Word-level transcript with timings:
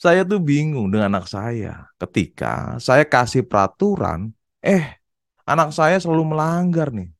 Saya 0.00 0.24
tuh 0.24 0.40
bingung 0.40 0.88
dengan 0.88 1.12
anak 1.12 1.28
saya 1.28 1.84
ketika 2.00 2.80
saya 2.80 3.04
kasih 3.04 3.44
peraturan, 3.44 4.32
eh 4.64 4.96
anak 5.44 5.76
saya 5.76 6.00
selalu 6.00 6.32
melanggar 6.32 6.88
nih. 6.88 7.12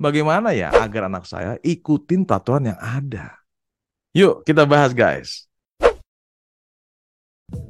Bagaimana 0.00 0.56
ya 0.56 0.72
agar 0.72 1.12
anak 1.12 1.28
saya 1.28 1.60
ikutin 1.60 2.24
peraturan 2.24 2.72
yang 2.72 2.80
ada? 2.80 3.36
Yuk 4.16 4.40
kita 4.48 4.64
bahas 4.64 4.96
guys. 4.96 5.44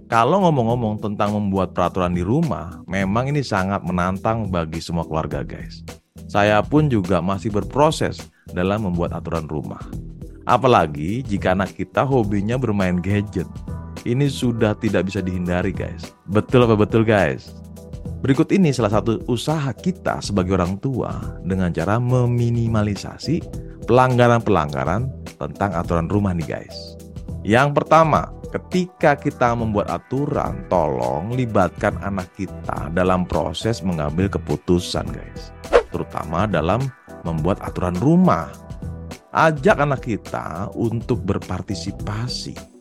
Kalau 0.06 0.46
ngomong-ngomong 0.46 1.02
tentang 1.02 1.34
membuat 1.34 1.74
peraturan 1.74 2.14
di 2.14 2.22
rumah, 2.22 2.78
memang 2.86 3.26
ini 3.26 3.42
sangat 3.42 3.82
menantang 3.82 4.46
bagi 4.46 4.78
semua 4.78 5.02
keluarga 5.02 5.42
guys. 5.42 5.82
Saya 6.30 6.62
pun 6.62 6.86
juga 6.86 7.18
masih 7.18 7.50
berproses 7.50 8.22
dalam 8.54 8.86
membuat 8.86 9.18
aturan 9.18 9.50
rumah. 9.50 9.82
Apalagi 10.46 11.26
jika 11.26 11.58
anak 11.58 11.74
kita 11.74 12.06
hobinya 12.06 12.54
bermain 12.54 13.02
gadget 13.02 13.50
ini 14.04 14.26
sudah 14.26 14.74
tidak 14.78 15.10
bisa 15.10 15.22
dihindari 15.22 15.70
guys. 15.70 16.14
Betul 16.26 16.66
apa 16.66 16.74
betul 16.74 17.06
guys? 17.06 17.54
Berikut 18.22 18.54
ini 18.54 18.70
salah 18.70 19.02
satu 19.02 19.18
usaha 19.26 19.70
kita 19.74 20.22
sebagai 20.22 20.54
orang 20.54 20.78
tua 20.78 21.10
dengan 21.42 21.74
cara 21.74 21.98
meminimalisasi 21.98 23.42
pelanggaran-pelanggaran 23.90 25.10
tentang 25.42 25.70
aturan 25.74 26.06
rumah 26.06 26.30
nih 26.30 26.46
guys. 26.46 26.94
Yang 27.42 27.82
pertama, 27.82 28.30
ketika 28.54 29.18
kita 29.18 29.58
membuat 29.58 29.90
aturan, 29.90 30.62
tolong 30.70 31.34
libatkan 31.34 31.98
anak 32.06 32.30
kita 32.38 32.94
dalam 32.94 33.26
proses 33.26 33.82
mengambil 33.82 34.30
keputusan 34.30 35.06
guys. 35.10 35.50
Terutama 35.90 36.46
dalam 36.46 36.78
membuat 37.26 37.58
aturan 37.58 37.98
rumah. 37.98 38.54
Ajak 39.34 39.82
anak 39.82 40.06
kita 40.06 40.70
untuk 40.76 41.24
berpartisipasi 41.26 42.71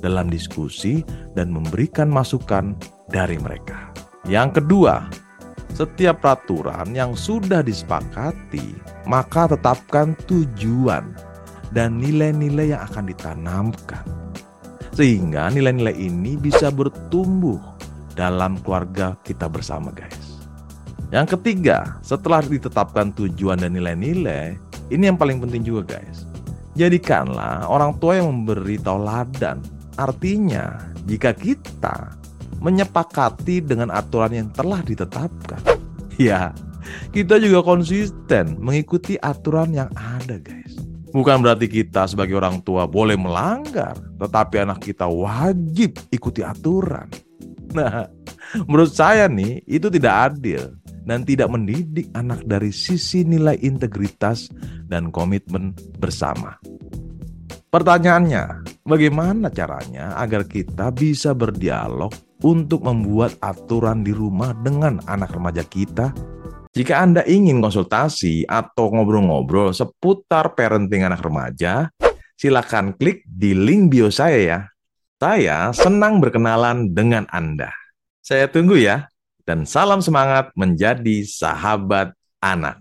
dalam 0.00 0.32
diskusi 0.32 1.04
dan 1.36 1.52
memberikan 1.52 2.08
masukan 2.08 2.74
dari 3.12 3.36
mereka. 3.36 3.92
Yang 4.28 4.60
kedua, 4.60 5.08
setiap 5.76 6.20
peraturan 6.20 6.92
yang 6.92 7.16
sudah 7.16 7.64
disepakati, 7.64 8.76
maka 9.08 9.48
tetapkan 9.48 10.12
tujuan 10.28 11.14
dan 11.72 12.02
nilai-nilai 12.02 12.74
yang 12.76 12.82
akan 12.84 13.08
ditanamkan. 13.08 14.04
Sehingga 14.92 15.48
nilai-nilai 15.54 15.94
ini 15.94 16.36
bisa 16.36 16.68
bertumbuh 16.68 17.56
dalam 18.18 18.58
keluarga 18.60 19.16
kita 19.22 19.46
bersama 19.46 19.94
guys. 19.94 20.44
Yang 21.10 21.38
ketiga, 21.38 21.98
setelah 22.04 22.42
ditetapkan 22.44 23.10
tujuan 23.16 23.58
dan 23.58 23.74
nilai-nilai, 23.74 24.58
ini 24.90 25.02
yang 25.08 25.18
paling 25.18 25.40
penting 25.42 25.62
juga 25.62 25.96
guys. 25.96 26.26
Jadikanlah 26.78 27.66
orang 27.66 27.98
tua 27.98 28.18
yang 28.20 28.30
memberi 28.30 28.78
tauladan 28.78 29.58
Artinya, 29.98 30.78
jika 31.08 31.34
kita 31.34 32.14
menyepakati 32.60 33.64
dengan 33.64 33.90
aturan 33.90 34.34
yang 34.34 34.48
telah 34.52 34.84
ditetapkan, 34.84 35.62
ya, 36.20 36.54
kita 37.10 37.40
juga 37.40 37.64
konsisten 37.64 38.58
mengikuti 38.60 39.16
aturan 39.18 39.74
yang 39.74 39.90
ada, 39.96 40.38
guys. 40.38 40.78
Bukan 41.10 41.42
berarti 41.42 41.66
kita 41.66 42.06
sebagai 42.06 42.38
orang 42.38 42.62
tua 42.62 42.86
boleh 42.86 43.18
melanggar, 43.18 43.98
tetapi 44.22 44.62
anak 44.62 44.78
kita 44.78 45.10
wajib 45.10 45.98
ikuti 46.14 46.46
aturan. 46.46 47.10
Nah, 47.74 48.06
menurut 48.70 48.94
saya 48.94 49.26
nih, 49.26 49.58
itu 49.66 49.90
tidak 49.90 50.14
adil 50.30 50.70
dan 51.02 51.26
tidak 51.26 51.50
mendidik 51.50 52.06
anak 52.14 52.46
dari 52.46 52.70
sisi 52.70 53.26
nilai 53.26 53.58
integritas 53.58 54.46
dan 54.86 55.10
komitmen 55.10 55.74
bersama. 55.98 56.54
Pertanyaannya, 57.74 58.69
bagaimana 58.84 59.48
caranya 59.52 60.16
agar 60.18 60.44
kita 60.44 60.92
bisa 60.92 61.36
berdialog 61.36 62.12
untuk 62.40 62.84
membuat 62.84 63.36
aturan 63.44 64.00
di 64.00 64.12
rumah 64.12 64.56
dengan 64.56 65.00
anak 65.08 65.36
remaja 65.36 65.64
kita? 65.64 66.12
Jika 66.70 67.02
Anda 67.02 67.26
ingin 67.26 67.58
konsultasi 67.58 68.46
atau 68.46 68.94
ngobrol-ngobrol 68.94 69.74
seputar 69.74 70.54
parenting 70.54 71.02
anak 71.02 71.26
remaja, 71.26 71.90
silakan 72.38 72.94
klik 72.94 73.26
di 73.26 73.58
link 73.58 73.90
bio 73.90 74.08
saya 74.08 74.38
ya. 74.38 74.60
Saya 75.20 75.74
senang 75.76 76.22
berkenalan 76.22 76.94
dengan 76.94 77.26
Anda. 77.28 77.74
Saya 78.22 78.48
tunggu 78.48 78.78
ya, 78.78 79.10
dan 79.44 79.66
salam 79.66 79.98
semangat 79.98 80.54
menjadi 80.54 81.26
sahabat 81.26 82.14
anak. 82.40 82.80